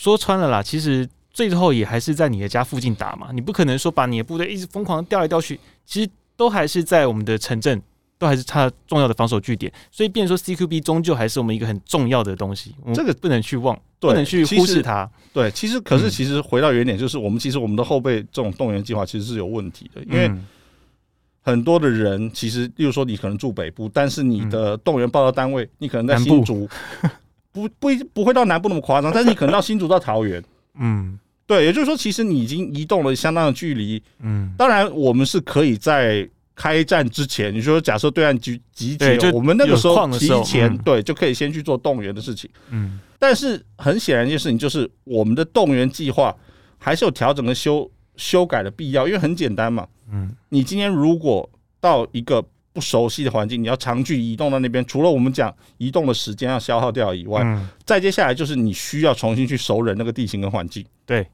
[0.00, 7.82] 说穿了啦，其实最后也还是在你的家附近打嘛，你不可能说把你的部队一直疯狂调来调去，其实都还是在我们的城镇，
[8.16, 15.06] 都还是它重要的防守据点，所以变成说 CQB 终究还是我们一个很重要的东西，这个不能去忘，不能去忽视它。
[15.34, 20.32] 对，其实可是其实回到原点，就是我们其实我们的后备这种动员计划其实是有问题的，因为。
[21.42, 26.68] 很多的人其实，例如说你可能住北部，但是你的动员报到单位，你可能在新竹，
[27.52, 30.42] 不不不会到南部那么夸张，但是你可能到新竹到桃园，
[30.78, 46.34] 嗯，对，也就是说，其实你已经移动了相当的距离，嗯，当然我们是可以在开战之前，你说假设对岸集集结，我们那个时候提前对就可以先去做动员的事情，嗯，但是很显然一件事情就是我们的动员计划
[46.78, 49.86] 还是有调整和修修改的必要，因为很简单嘛。
[50.12, 51.48] 嗯，你今天如果
[51.80, 60.84] 到一个不熟悉的环境，你要长距移动到那边，除了我们讲移动的时间要消耗掉以外，嗯，再接下来就是你需要重新去熟人那个地形跟环境。
[61.04, 61.26] 对，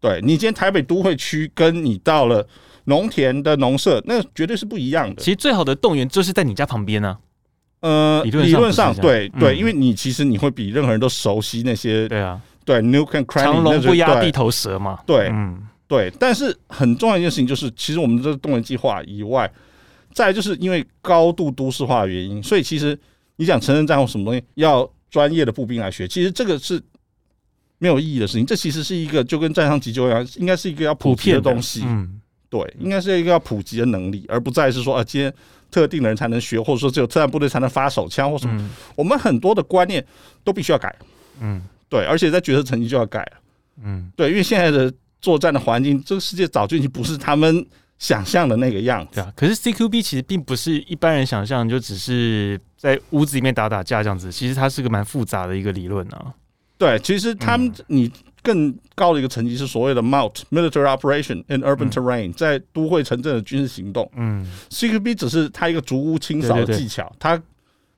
[0.00, 2.46] 对你今天台北都会区跟你到了
[2.84, 5.20] 农田的农舍，那绝对是不一样的。
[5.22, 7.18] 其实最好的动员就是在你家旁边呢。
[7.80, 12.08] 呃，理论上对对，因为你其实你会比任何人都熟悉那些。
[12.08, 14.98] 对啊，对，Nook and Cranny，长龙不压地头蛇嘛。
[15.06, 15.66] 对，嗯。
[15.88, 19.50] 对，但是很重要一件事情就是，其实我们这个动员计划以外，
[20.12, 22.98] 再来就是因为高度都市化的原因，所以其实
[23.36, 26.82] 你想城镇战或什么东西，要专业的步兵来学，其实这个是
[27.78, 28.44] 没有意义的事情。
[28.44, 31.82] 这其实是一个就跟战场急救一样，应该是一个要普及的东西。
[31.84, 35.32] 嗯，对，应该是一个要普及的能力，而不再是说啊，今天
[35.70, 38.54] 特定的人才能学，或者说只有特战部队才能发手枪或什么。
[38.60, 40.04] 嗯、我们很多的观念
[40.44, 40.94] 都必须要改。
[41.40, 43.26] 嗯，对，而且在决策层级就要改。
[43.82, 47.64] 嗯，对，因为现在的作战的环境，这个世界早就已经不是他们
[48.00, 49.20] 想象的那个样子。
[49.20, 54.32] 对啊，可是 CQB 其实并不是一般人想象，就只是在屋子里面打打架这样子。
[54.32, 56.34] 其实它是个蛮复杂的一个理论啊。
[56.76, 58.10] 对，其实他们你
[58.42, 64.10] 更高的一个层级是所谓的 MOUT Military Operation in Urban Terrain，在都会城镇的军事行动。
[64.16, 67.40] 嗯，CQB 只是它一个逐屋清扫的技巧，它。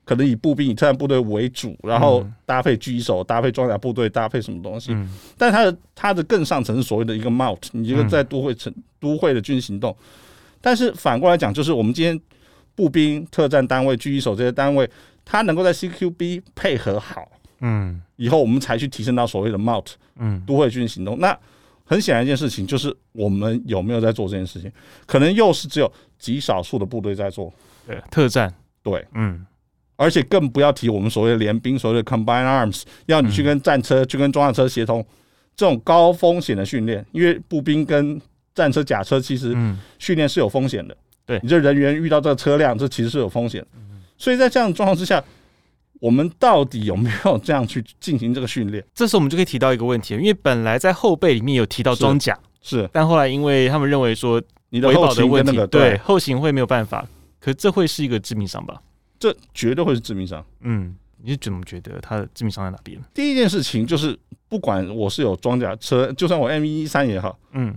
[0.05, 4.91] 可能以步兵、以特战部队为主，然后搭配狙击手、搭配装甲部队、搭配什么东西。
[4.93, 9.95] 嗯、但它的它的更上层是所谓的一个 mount，你这个在都会城、嗯、都会的军事行动。
[10.59, 12.19] 但是反过来讲，就是我们今天
[12.75, 14.89] 步兵、特战单位、狙击手这些单位，
[15.23, 17.29] 它能够在 CQB 配合好，
[17.61, 21.17] 嗯，以后我们才去提升到所谓的 mount，嗯，都会军事行动。
[21.19, 21.37] 那
[21.85, 24.71] 很显然一件事情就是，我们有没有在做这件事情？
[25.05, 27.53] 可能又是只有极少数的部队在做。
[27.85, 29.45] 对，特战，对，嗯。
[29.95, 35.05] 而且更不要提我们所谓的联兵，所谓的 combined arms，要你去跟战车、去跟装甲车协同，
[35.55, 38.21] 这种高风险的训练，因为步兵跟
[38.55, 39.55] 战车、甲车其实
[39.99, 40.95] 训练是有风险的。
[41.25, 43.65] 对，你这人员遇到这个车辆，这其实是有风险。
[44.17, 45.23] 所以在这样的状况之下，
[45.99, 48.83] 我们到底有没有这样去进行这个训练？
[48.93, 57.07] 这时候我们就可以提到一个问题，因为本来在后备里面有提到装甲，是，但后来因为他们认为说你的后勤跟那个对后勤会没有办法，
[57.39, 58.81] 可这会是一个致命伤吧？
[59.23, 60.45] 这绝对会是致命伤。
[60.59, 63.01] 嗯，你怎么觉得它的致命伤在哪边？
[63.13, 67.73] 第一件事情就是，不管我是有装甲车，就算我 M 一三也好，嗯，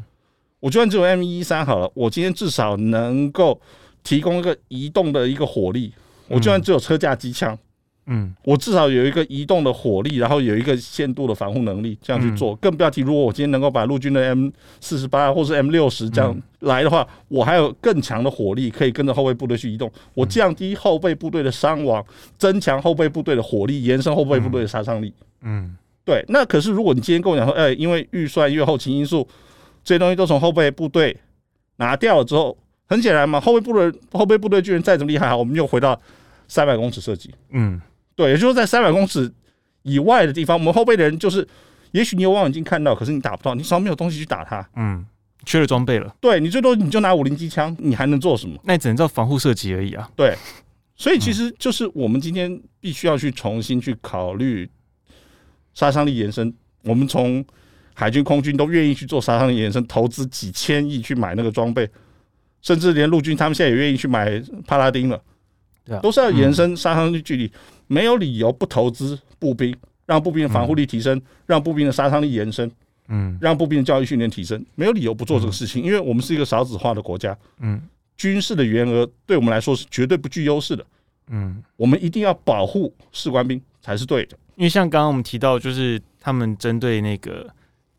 [0.59, 3.61] 我就算只有 M 一三好了，我今天至少能够
[4.03, 5.95] 提供一个移动的一个火力。
[6.27, 7.57] 我就算只有车架机枪。
[8.09, 12.55] 嗯，我至少有一个移动的火力，然后有一个限度的防护能力，这样去做。
[12.57, 14.49] 更不要提，如果我今天能够把陆军的 M
[14.81, 19.91] 四十八或是 M 六十这样来的话，我还有更强的火力可以跟着后备部队去移动。
[20.15, 22.05] 我降低后备部队的伤亡，
[22.39, 25.13] 增强后备部队的火力，延伸后备部队的杀伤力。
[25.43, 26.25] 嗯，对。
[26.29, 29.27] 那可是如果你今天跟我讲说，哎，因为预算，因为后勤因素，
[29.83, 31.17] 这些东西都从后备部队
[31.79, 36.01] 拿掉了之后，很显然嘛，后备部队后备部队军人再怎么厉害，好，我们又回到
[36.47, 37.35] 三百公尺射击。
[37.51, 37.83] 嗯。
[38.17, 39.31] 对，也就是说，在三百公尺
[39.83, 41.47] 以外的地方，我们后备的人就是，
[41.93, 44.67] 也许你有望远镜看到，可是你打不到，你手上没有东西去打他。
[44.75, 45.05] 嗯，
[45.45, 46.17] 缺了装备了。
[46.21, 48.59] 对，你最多你就拿五零机枪，你还能做什么？
[48.65, 50.11] 那你只能做防护射击而已啊。
[50.17, 50.35] 对，
[50.97, 54.69] 所以其实就是我们今天必须要去重新去考虑
[55.75, 56.53] 杀伤力延伸。
[56.85, 57.45] 我们从
[57.93, 61.87] 海军、空军都愿意去做杀伤力延伸，投资几千亿去买那个装备，
[62.63, 65.21] 甚至连陆军他们现在也愿意去买帕拉丁了。
[66.03, 67.49] 都是要延伸杀伤力距离，
[67.87, 72.71] 没有理由不投资步兵，让步兵的防护力提升，让步兵的杀伤力延伸，
[73.09, 77.81] 嗯，让步兵的教育训练提升，没有理由不做这个事情，因为我们是一个少子化的国家，嗯，
[78.17, 80.85] 军事的员额对我们来说是绝对不具优势的，
[81.29, 87.47] 嗯，我们一定要保护士官兵才是对的，因为像刚刚我们提到，就是他们针对那个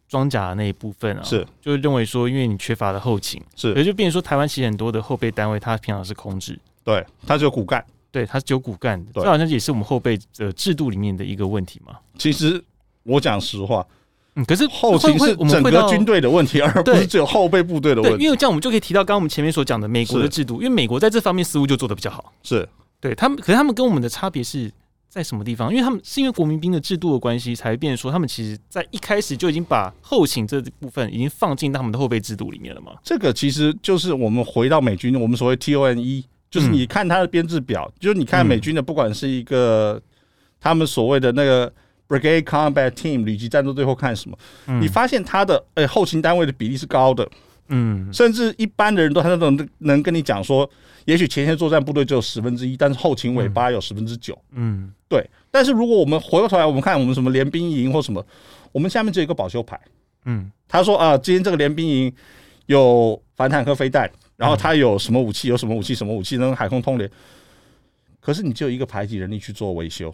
[0.09, 6.57] 装甲的那一部分啊，是，就是认为说，因为你缺乏了后勤，是，也就变成说，台湾其实很多的后备单位，它平常是空置。
[6.83, 7.85] 对，它只有骨干，
[8.17, 11.95] 对，他是九骨干的，这好像也是我们后备的制度里面的一个问题嘛。
[12.17, 12.59] 其实
[13.03, 13.85] 我讲实话，
[14.33, 18.23] 嗯，可是后勤是整个军队的问题，而不是只有后备部队的问题。
[18.23, 22.33] 因为这样，我们就可以提到刚刚我们前面所讲的美国的制度，因为美国在这方面似乎就做的比较好。
[22.41, 22.67] 是，
[22.99, 24.71] 对他们，可是他们跟我们的差别是
[25.07, 25.69] 在什么地方？
[25.69, 32.93] 因为他们是因为国民兵的制度的关系，才变成说他们其实在一开始就已经把后勤这部分已经放进他们的后备制度里面了嘛。
[33.03, 36.23] 这个其实就是我们回到美军，我们所谓 TONE。
[36.49, 40.01] 就是你看他的编制表，嗯、就是你看美军的，不管是一个
[40.59, 41.71] 他们所谓的那个
[42.07, 47.29] Brigade Combat Team 旅级战斗队或看什么，嗯、你发现他的呃、欸、后勤单位的比例是高的，
[47.67, 50.69] 嗯，甚至一般的人都他都能能跟你讲说，
[51.03, 55.29] 也许前线作战部队只有十分之一，但是后勤尾巴有十分之九，嗯，对。
[55.51, 58.25] 但是如果我们回过头来，我们看我们什么联兵营或什么，
[58.71, 59.79] 我们下面只有一个保修牌，
[60.23, 62.13] 嗯，他说啊，今天这个联兵营
[62.67, 64.09] 有反坦克飞弹。
[64.37, 65.49] 然后他有什么武器？
[65.49, 65.93] 有什么武器？
[65.93, 67.09] 什么武器能海空通联？
[68.19, 70.13] 可是你只有一个排级人力去做维修，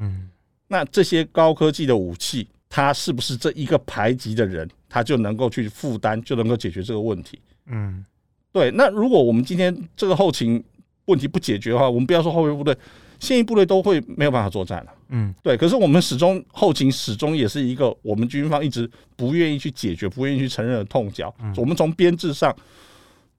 [0.00, 0.30] 嗯，
[0.68, 7.40] 那这些高科技的武器，他是不是这一个排级的人，他就能够去负担，就能够解决这个问题？
[7.66, 8.04] 嗯，
[8.52, 8.70] 对。
[8.70, 10.62] 那如果我们今天这个后勤
[11.06, 12.76] 问题不解决的话，我们不要说后备部队，
[13.18, 14.94] 现役部队都会没有办法作战了。
[15.08, 15.56] 嗯，对。
[15.56, 21.34] 可是我们始终后勤始终也是一个我们军方一直不愿意去解决、不愿意去承认的痛脚。
[21.56, 22.54] 我们从编制上。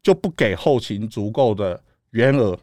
[0.01, 1.81] 就不给后勤足够的
[2.11, 2.57] 员额。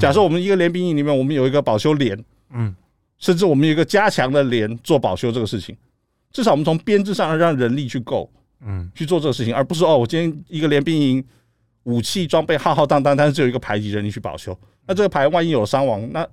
[0.00, 2.16] 假设我们一个连兵营里面，我们有一个保修连，
[2.50, 2.72] 嗯，
[3.18, 5.76] 甚至我们有一个加强的连做保修这个事情，
[6.30, 8.30] 至少我们从编制上要让人力去够，
[8.64, 11.24] 嗯，去做这个事情，而不是哦，我今天一个连兵营
[11.82, 16.24] 武器装备浩浩荡荡，但是只有一个排级人力去保修，那这个排万一有伤亡，那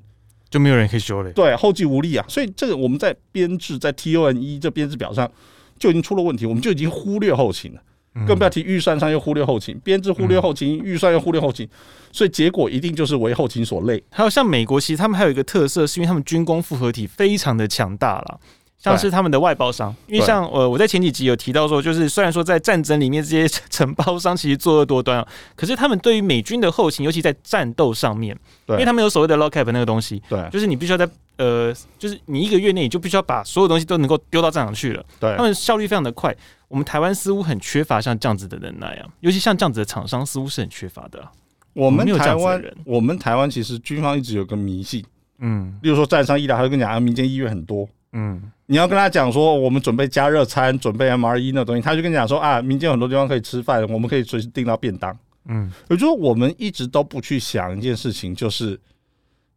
[0.51, 2.25] 就没有人可以修了，对，后继无力啊。
[2.27, 5.31] 所以这个我们在编制在 TONE 这编制表上
[5.79, 7.81] 就已经出了问题，我们就已经忽略后勤了。
[8.27, 11.67] 更不要提预算上又忽略后勤，编制忽略后勤，预算又忽略后勤，
[12.11, 14.03] 所以结果一定就是为后勤所累。
[14.09, 18.39] 还有像美国，其实他们还有一个特色，是因为他们军工复合体非常的强大了，
[18.79, 19.93] 像是他们的外包商。
[20.07, 28.35] 因为像呃，我在前几集有提到说，就是虽然说在战争里面这些 承包商其实作恶多端，可是他们对于美军的后勤，尤其在战斗上面，
[28.67, 36.35] 因为他们有所谓的 lockup 那个东西，对，就是你必须要在呃，就是你一个月内你就必须要把所有东西都能够丢到战场去了，对，他们效率非常的快。
[36.67, 41.31] 我们台湾似乎很缺乏像这样子的人耐啊，尤其像这样子的厂商似乎是很缺乏的啊。
[41.73, 45.03] 我们台湾，我们台湾其实军方一直有个迷信，
[45.39, 58.79] 嗯，例如说战伤医疗，他会跟你讲啊，民间医院很多，嗯，你要跟他讲说我们准备加热餐，准备 MRE 那东西，他就跟你讲说啊，民间很多地方可以吃饭，我们可以随时订到便当，嗯，也就是说我们一直都不去想一件事情，就是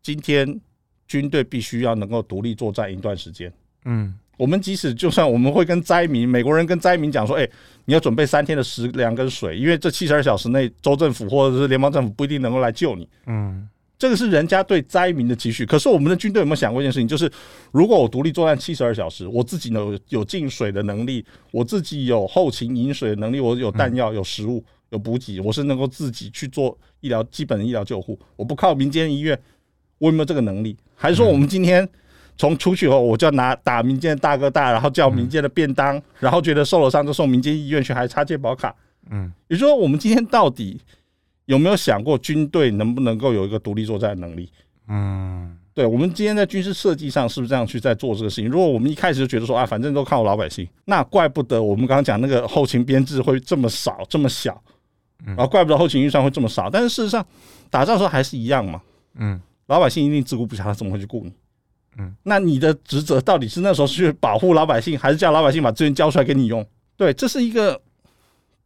[0.02, 0.58] 今天
[1.06, 3.52] 军队必须要能够独立作战一段时间，
[3.84, 4.14] 嗯。
[4.38, 7.48] 我们即使就算我们会跟灾民，美国人跟灾民讲说，哎，
[7.84, 13.06] 你要准备三天的食粮跟水，因为这七十二小时内，州政府或者是联邦政府不一定能够来救你。
[13.26, 13.68] 嗯，
[14.02, 15.64] 这个是人家对灾民的期许。
[15.64, 17.06] 可是我们的军队有没有想过一件事情？
[17.06, 17.30] 就是
[17.70, 29.40] 如果我独立作战七十二小时，我自己呢有有进水的能力，我自己有后勤饮水的能力，我有弹药、有食物、有补给，我是能够自己去做医疗基本的医疗救护，我不靠民间医院，
[29.98, 30.76] 我有没有这个能力？
[30.96, 31.88] 还是说我们今天？
[32.38, 38.74] 从出去后，我就要拿打民间的大哥大，然后叫民间的便当，嗯、然后觉得受了伤就送民间医院去，还插健保卡。
[39.10, 40.80] 嗯，也就是说，我们今天到底
[41.46, 44.50] 有没有想过军队能不能够有一个独立作战的能力？
[44.88, 48.48] 嗯，对，我们今天在军事设计上是不是这样去在做这个事情？
[48.50, 54.60] 如果我们一开始就觉得说啊，反正都靠老百姓，那怪不得我们刚刚讲那个后勤编制会这么少、这么小，
[55.24, 56.68] 然后怪不得后勤预算会这么少。
[56.68, 57.24] 但是事实上，
[57.70, 58.82] 打仗的时候还是一样嘛。
[59.14, 61.32] 嗯，老百姓一定自顾不暇，他怎么会去顾你？
[61.98, 66.66] 嗯，那你的职责到底是那时候是去保护老百姓，还是叫老百姓把资源交出来给你用？
[66.96, 67.80] 对，这是一个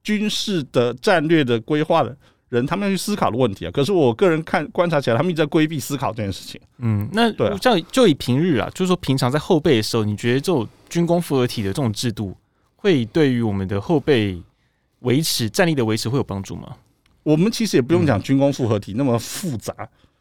[0.02, 2.16] 军事的战略的规划的
[2.48, 3.70] 人，他们要去思考的问题啊。
[3.70, 6.60] 可是我个人看观察起来，他们一直在规避思考这件事情。
[6.78, 7.50] 嗯，那对，
[7.90, 12.36] 就以平日啊，就是说平常在后备的时候，你觉得这种军工复合体的这种制度，
[12.76, 14.40] 会对于我们的后备
[15.00, 16.76] 维持战力的维持会有帮助吗？
[17.22, 19.74] 我们其实也不用讲军工复合体那么复杂。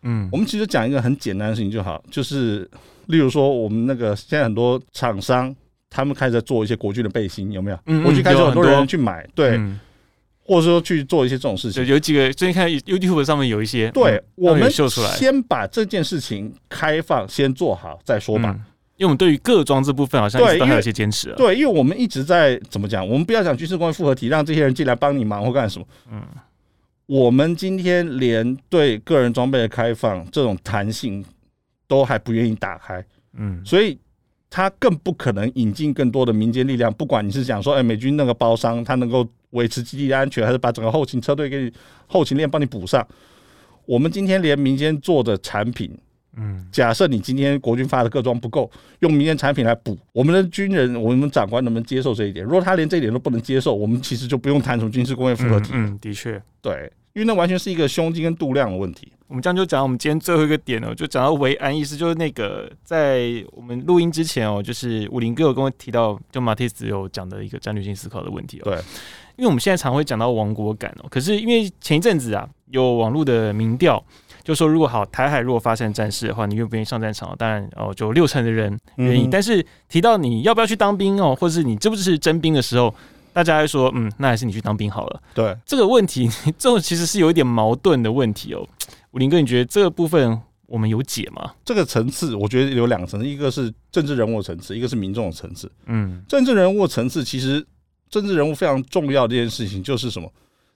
[0.04, 2.70] 嗯，我们其实讲一个很简单的事情就好，就是。
[3.08, 5.56] 例如说，我们那个现在很多厂商，
[5.92, 7.78] 他们开始在做一些国军的背心，有没有？
[7.86, 9.62] 嗯，国军开始有很多人去买，对，
[10.46, 11.86] 或者说去做一些这种事情。
[11.86, 18.56] 有几个最近看 YouTube 上面有一些，对，我们先把这件事情开放，先做好再说吧。
[18.96, 21.34] 因为我们对于各装置部分好像都还有一些坚持。
[21.36, 23.06] 对，因为我们一直在怎么讲？
[23.06, 25.86] 我们不要讲军事工业复合体，让这些人进来帮你忙或干什么。
[26.12, 26.22] 嗯，
[27.06, 31.24] 我们今天连对个人装备的开放这种弹性。
[31.88, 33.06] 都还不愿意打开，
[33.38, 33.96] 嗯，所以
[34.50, 36.92] 他更不可能引进更多的民间力量。
[36.92, 39.24] 不管你是讲说，哎，美军那个包商他能够
[39.56, 41.74] 维持基地的安全，还是把整个后勤车队给你
[42.08, 43.06] 后勤链帮你补上。
[43.86, 45.96] 我们今天连民间做的产品，
[46.38, 52.46] 嗯，假设你今天国军发的各装不够，用民间产品来补，我们的军人，我们长官能不能接受这一点？
[52.46, 55.72] 如果他连这一点都不能接受，我们其实就不用谈什么军事工业复合体。
[55.74, 56.91] 嗯，的确，对。
[57.13, 59.10] 因为那完全是一个胸襟跟度量的问题。
[59.28, 68.63] 我们这样就讲我们今天最后一个点哦，就讲到维安意思，就是那个在我们录音之前哦，就是武林哥有跟我提到，就马蒂斯有讲的一个战略性思考的问题哦。
[68.65, 68.78] 对，
[69.38, 74.04] 因为我们现在常会讲到亡国感哦，可是因为前一阵子啊，有网络的民调
[74.43, 77.36] 就说，如果好台海如果发生战事的话，你愿不愿意上战场？
[77.38, 79.28] 当然哦，就六成的人愿意。
[79.28, 82.93] 嗯、但是提到你要不要去当兵哦，或者是你支不支持征兵的时候。
[83.34, 85.21] 大家会说，嗯，那还是你去当兵好了。
[85.34, 86.26] 对这个问题，
[86.58, 88.65] 这种其实是有一点矛盾的问题哦。
[89.12, 91.52] 武林哥，你觉得这个部分我们有解吗？
[91.65, 95.70] 这个层次，我觉得有两层，一个是政治人物的层次，一个是民众的层次。
[95.88, 97.68] 嗯，政治人物的层次，其实
[98.22, 100.32] 政治人物非常重要的一件事情就是什么？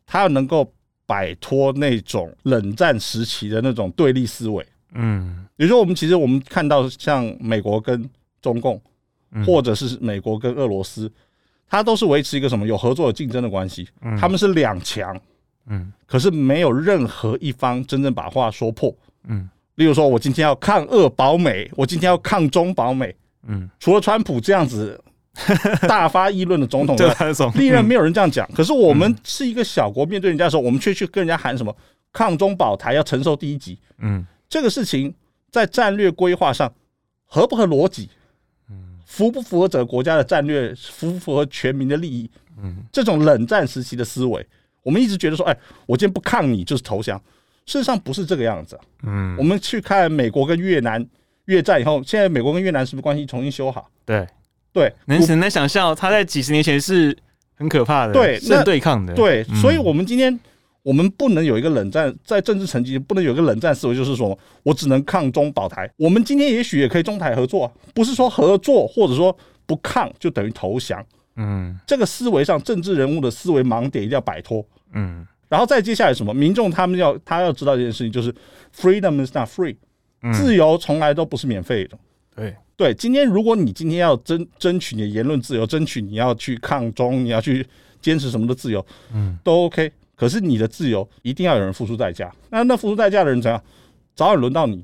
[0.06, 0.70] 他要能够
[1.06, 4.66] 摆脱那种冷战时期的那种对立思维。
[4.94, 8.10] 嗯，比如说我们其实我们看到像美国跟
[8.42, 8.82] 中共，
[9.46, 11.10] 或者是美国跟俄罗斯。
[11.72, 13.88] 它都是维持一个什么有合作、有竞争的关系，
[14.20, 15.16] 他们是两强，
[15.68, 18.92] 嗯，可是没有任何一方真正把话说破，
[19.28, 23.16] 嗯，例如说，我今天要抗俄保美，我今天要抗中保美，
[23.48, 25.00] 嗯，除了川普这样子
[25.88, 27.08] 大发议论的总统，对，
[27.56, 28.50] 历任没有人这样讲。
[28.54, 31.76] 可是我们是一个小国，面对人家的时候，我们却去跟人家喊什么
[32.12, 35.14] 抗中保台，要承受第一击，嗯，这个事情
[35.52, 36.72] 在战略规划上
[37.26, 38.10] 合不合逻辑？
[38.70, 40.74] 嗯符不符合整个国家的战略？
[40.76, 42.30] 符不符合全民的利益？
[42.62, 44.46] 嗯，这种冷战时期的思维，
[44.84, 47.20] 我们一直觉得说，哎，我今天不抗你就是投降。
[47.66, 48.80] 事实上不是这个样子。
[49.04, 51.06] 嗯，我们去看美国跟越南
[51.46, 53.90] 越战以后，现在美国跟越南是不是关系重新修好？
[54.06, 54.28] 对
[54.72, 57.18] 对，能很难想象他在几十年前是
[57.56, 59.14] 很可怕的，对，是对抗的。
[59.14, 60.40] 对，所以我们今天。
[60.82, 65.88] 我们不能有一个冷战，在政治层级不能有一个冷战思维，就是说我只能抗中保台。
[65.98, 71.06] 我们今天也许也可以中台合作，不是说合作或者说不抗就等于投降。
[71.36, 74.66] 嗯，这个思维上政治人物的思维盲点一定要摆脱。
[74.94, 76.34] 嗯，然后再接下来什么？
[76.34, 78.34] 民众他们要他要知道一件事情，就是
[78.74, 79.76] freedom is not free，
[80.34, 81.98] 自由从来都不是免费的。
[82.36, 87.66] 对对，今天如果你今天要争争取你的言论自由，争取你要去抗中，你要去
[88.02, 89.92] 坚持什么的自由，嗯，都 OK。
[90.16, 93.62] 可是你的自由一定要有人付出代价，那那付出代价的人怎样？
[94.16, 94.84] 早晚轮到你，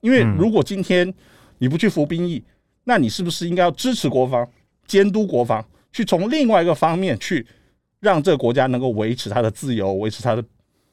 [0.00, 1.12] 因为如果今天
[1.58, 2.42] 你不去服兵役，
[2.84, 4.48] 那你是不是应该要支持国防、
[4.86, 7.46] 监督国防，去从另外一个方面去
[8.00, 10.44] 让这个国家能够维持它的自由、维持它的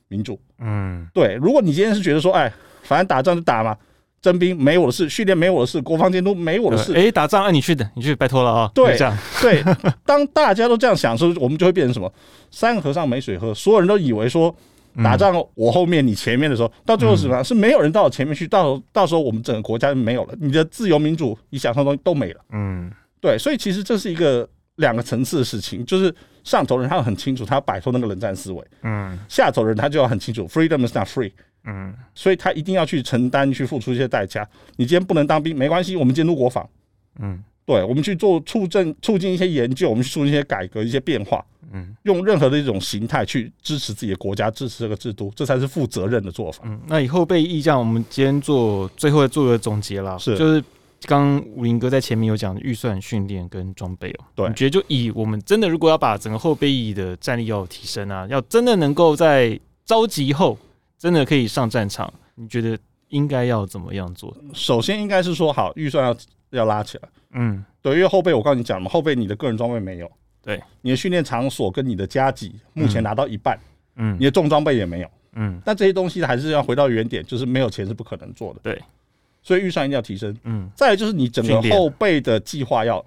[0.07, 0.39] 民主？
[0.59, 1.33] 嗯，对。
[1.35, 2.51] 如果你今天是觉得说，哎，
[2.83, 3.75] 反正打仗就打嘛。
[4.21, 6.93] 征兵没我的事，训练没我的事，国防监督没我的事。
[6.93, 8.69] 哎，打仗啊，你去的，你去，拜托了啊。
[8.73, 9.63] 对，这样对。
[10.05, 12.11] 当大家都这样想的时候，我们就会变成什么？
[12.51, 14.53] 三个和尚没水喝，所有人都以为说
[15.03, 17.43] 打仗我后面你前面的时候，到最后是什么？
[17.43, 22.41] 是没有人到我前面去，到到时候我们整个国家就没有了，你的自由民主你想象的东西都没了。
[22.51, 22.91] 嗯，
[23.21, 23.37] 对。
[23.37, 26.13] 所以其实这是一个两个层次的事情，就是
[26.43, 28.61] 上头人他很清楚，他要摆脱那个冷战思维。
[28.83, 31.31] 嗯，下头人他就要很清楚，freedom is not free。
[31.65, 34.47] 嗯，所以他一定要去承担、去付出一些代价。
[34.77, 36.67] 你今天不能当兵，没关系，我们监督国防。
[37.19, 41.43] 嗯，对，我们去做促进、促进一些研究，我们去做一些改革、一些变化。
[41.71, 46.63] 嗯，用任何的一种形态去支持自己的国家，支持这个制度，这才是负责任的做法。
[46.65, 50.63] 嗯，那以后备役这样，我们今天做最后做个总结啦，是就是
[51.01, 54.25] 刚武林哥在前面有讲预算、训练跟装备哦。
[54.33, 60.57] 对，你觉得就以我们真的如果要把整个后备役的战力要提升啊，要真的能够在召集后。
[60.99, 62.13] 真的可以上战场？
[62.35, 62.77] 你觉得
[63.07, 64.35] 应该要怎么样做？
[64.53, 66.15] 首先应该是说好预算要
[66.51, 67.09] 要拉起来。
[67.31, 70.11] 嗯，对，因为后备我告诉你讲了嘛，后备你的个人装备没有，
[70.43, 73.57] 对，你的训练场所跟你的加给目前拿到一半，
[73.95, 78.59] 嗯，你的重装备也没有，嗯，但这些东西还是要回到原点，就是没有钱是不可能做的。
[78.61, 78.81] 对，
[79.41, 80.35] 所以预算一定要提升。
[80.43, 83.03] 嗯，再来就是你整个后备的计划要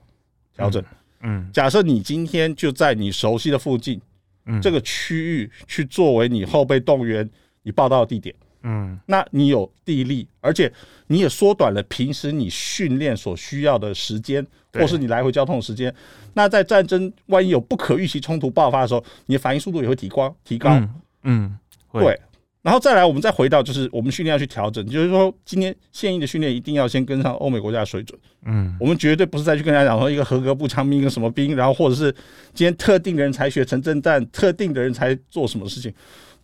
[0.54, 0.82] 调整。
[1.20, 4.00] 嗯，假设你今天就在你熟悉的附近，
[4.46, 7.28] 嗯，这个区域去作为你后备动员。
[7.62, 10.72] 你报到的地点，嗯，那你有地利，而且
[11.06, 15.94] 你也缩短了平时你训练所需要的时间，或是你来回交通的时间。
[16.34, 20.80] 那在战争万一有不可预期冲突爆发的时候，你的反应速度也会提高，提高。
[21.22, 21.58] 嗯，
[21.92, 22.18] 对。
[22.62, 28.16] 然后再来，我们再回到就是我们训练要去调整，就是说今天现役的训练一定要先跟上欧美国家的水准。
[28.44, 32.12] 嗯，我们绝对不是再去跟人家讲说一个合格步枪兵一个什么兵，然后或者是
[32.54, 35.92] 今天特定的人才学城镇战，特定的人才做什么事情。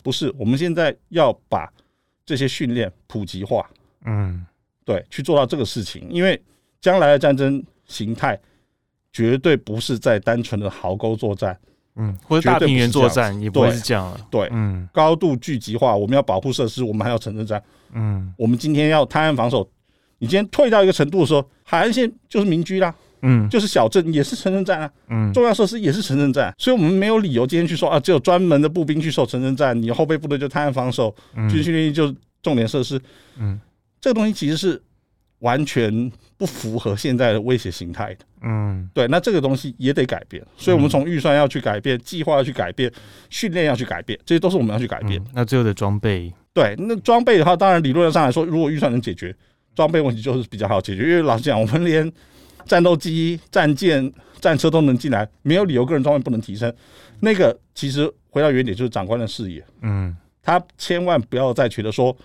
[0.01, 1.71] 不是，我们现在要把
[2.25, 3.69] 这些训练普及化，
[4.05, 4.45] 嗯，
[4.85, 6.41] 对，去做到这个事情，因为
[6.79, 8.39] 将来的战争形态
[9.11, 11.59] 绝对不是在单纯的壕沟作战，
[11.95, 19.69] 嗯，或者大平原作战也不会是这样了，对，嗯，高度聚集化，我们要保护设施，我们还要城镇战，嗯，我们今天要滩岸防守，
[20.19, 22.93] 你今天退到一个程度的时候，海岸线就是民居啦。
[23.21, 32.99] 嗯，就是小镇也是城镇战啊，嗯，重要设施也是城镇战，所以我们没有理由今天去说啊，只有专门的步兵去守城镇战，你后备部队就滩岸防守，军事训练就重点设施，
[33.37, 33.59] 嗯，
[33.99, 34.81] 这个东西其实是
[35.39, 42.91] 完全不符合现在的威胁形态的，嗯，对，那这个东西也得改变，所以我们从预算要去改变，计划要去改变，
[43.29, 45.21] 训练要去改变，这些都是我们要去改变。
[45.33, 49.33] 那最后的装备，对，那装备的话，当然理论上来说，如果预算能解决
[49.75, 52.11] 装备问题，就是比较好解决，因为老实讲，我们连
[52.69, 56.71] 战斗机、战舰、战车都能进来，没有理由个人装备不能提升。
[57.19, 59.65] 那个其实回到原点，就是长官的视野。
[59.81, 62.15] 嗯，他千万不要再觉得说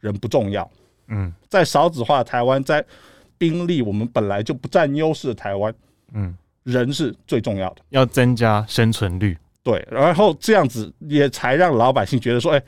[0.00, 0.68] 人不重要。
[1.08, 2.82] 嗯，在少子化台湾，在
[3.36, 5.74] 兵力我们本来就不占优势的台湾，
[6.14, 9.36] 嗯，人是最重要的，要增加生存率。
[9.62, 12.62] 对，然后这样子也才让老百姓觉得说，哎，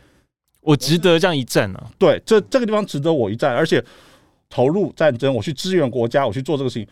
[0.60, 1.90] 我值得这样一战呢、啊。
[1.98, 3.82] 对，这这个地方值得我一战，而且
[4.50, 6.86] 投入战争，我去支援国家，我去做这个事情。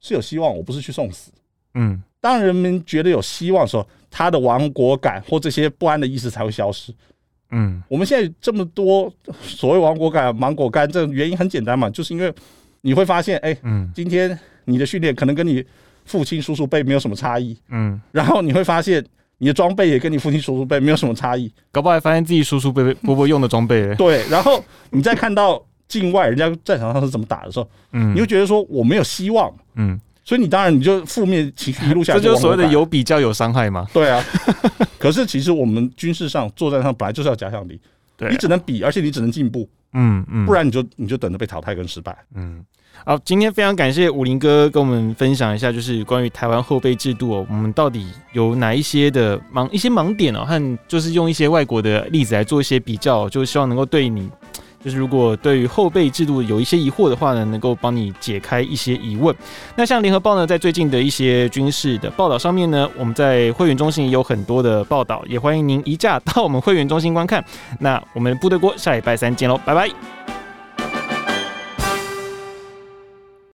[0.00, 1.30] 是有希望，我不是去送死。
[1.74, 6.92] 嗯，当人们觉得有希望的时候，他的亡国感或这些不安的意识才会消失。
[7.50, 12.32] 嗯，我们现在这么多所谓亡国感、芒果干，这原因很简单嘛，就是因为
[12.80, 15.64] 你会发现，哎，嗯，今天你的训练可能跟你
[16.04, 17.56] 父亲、叔叔辈没有什么差异。
[17.68, 19.04] 嗯，然后你会发现
[19.38, 23.94] 你的装备也跟你父亲、叔叔辈没有什么差异，搞不好还发现自己叔叔辈伯伯用的装备。
[23.94, 25.64] 对，然后你再看到。
[25.90, 33.84] 境外人家战场上是怎么打的时候，嗯，你会觉得说我没有希望，嗯，所以你当然你就负面情绪一路下来，这就是所谓的有比较有伤害嘛。
[33.92, 34.24] 对啊，
[34.98, 37.78] 可是其实我们军事上作战上本来就是要假想敌，
[38.16, 42.64] 对，你只能比，而且你只能进步，嗯嗯，不然你就你就等着被淘汰跟失败，嗯。
[43.06, 54.28] 好，今天非常感谢武林哥跟我们分享一下，就是关于台湾后备制度哦，我们到底有哪一些的盲一些盲点哦，和就是用一些外国的例子来做一些比较，就希望能够对你，
[54.82, 59.34] 就是如果对于后备制度有一些疑惑的话呢，能够帮你解开一些疑问。
[59.76, 67.44] 那像联合报呢，在最近的一些军事的报道上面呢，我们在会员中心也有很多的报道，也欢迎您移驾到我们会员中心观看。
[67.78, 70.19] 那我们部队锅下礼拜三见喽，拜拜。